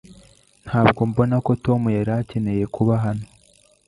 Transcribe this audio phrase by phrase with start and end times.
[0.65, 3.25] Ntabwo mbona ko Tom yari akeneye kuba hano